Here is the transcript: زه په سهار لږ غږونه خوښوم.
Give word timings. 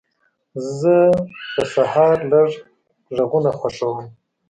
زه 0.79 0.95
په 1.53 1.63
سهار 1.73 2.17
لږ 2.31 2.49
غږونه 3.15 3.51
خوښوم. 3.59 4.05